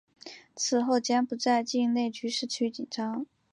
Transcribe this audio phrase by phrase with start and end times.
[0.55, 3.27] 此后柬埔寨境内局势持续紧张。